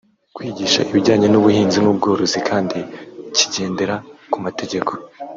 kwigisha 0.35 0.81
ibijyanye 0.89 1.27
n’ubuhinzi 1.29 1.77
n’ubworozi 1.81 2.39
kandi 2.49 2.79
kigendera 3.35 3.95
ku 4.31 4.37
mategeko 4.45 4.91